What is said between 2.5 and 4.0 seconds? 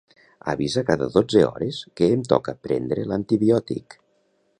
prendre l'antibiòtic.